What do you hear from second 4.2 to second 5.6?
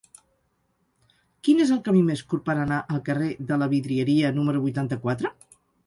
número vuitanta-quatre?